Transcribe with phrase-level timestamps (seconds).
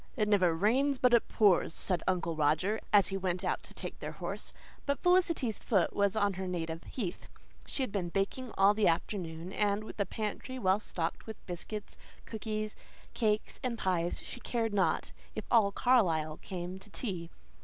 [0.17, 3.99] "It never rains but it pours," said Uncle Roger, as he went out to take
[3.99, 4.51] their horse.
[4.87, 7.27] But Felicity's foot was on her native heath.
[7.67, 11.97] She had been baking all the afternoon, and, with a pantry well stocked with biscuits,
[12.25, 12.75] cookies,
[13.13, 17.29] cakes, and pies, she cared not if all Carlisle came to tea.